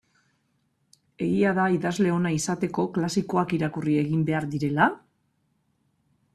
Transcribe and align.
Egia 1.25 1.51
da 1.59 1.65
idazle 1.75 2.15
ona 2.15 2.33
izateko 2.37 2.87
klasikoak 2.97 3.55
irakurri 3.61 4.01
egin 4.07 4.27
behar 4.33 4.51
direla? 4.57 4.91